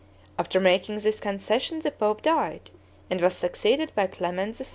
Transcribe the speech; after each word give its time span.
After 0.39 0.59
making 0.59 0.97
this 0.97 1.19
concession 1.19 1.77
the 1.81 1.91
pope 1.91 2.23
died, 2.23 2.71
and 3.11 3.21
was 3.21 3.35
succeeded 3.35 3.91
by 3.93 4.07
Clement 4.07 4.55
VI. 4.55 4.65